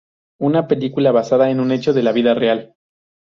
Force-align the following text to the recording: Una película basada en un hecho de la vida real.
Una 0.39 0.67
película 0.67 1.11
basada 1.11 1.51
en 1.51 1.59
un 1.59 1.71
hecho 1.71 1.93
de 1.93 2.01
la 2.01 2.11
vida 2.11 2.33
real. 2.33 2.73